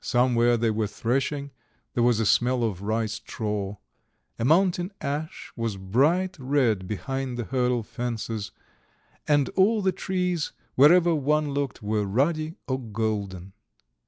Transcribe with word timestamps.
Somewhere 0.00 0.56
they 0.56 0.70
were 0.70 0.86
threshing; 0.86 1.50
there 1.94 2.04
was 2.04 2.20
a 2.20 2.26
smell 2.26 2.62
of 2.62 2.80
rye 2.80 3.06
straw. 3.06 3.78
A 4.38 4.44
mountain 4.44 4.92
ash 5.00 5.50
was 5.56 5.76
bright 5.76 6.36
red 6.38 6.86
behind 6.86 7.36
the 7.36 7.46
hurdle 7.46 7.82
fences, 7.82 8.52
and 9.26 9.48
all 9.56 9.82
the 9.82 9.90
trees 9.90 10.52
wherever 10.76 11.12
one 11.12 11.50
looked 11.52 11.82
were 11.82 12.04
ruddy 12.04 12.54
or 12.68 12.78
golden. 12.78 13.52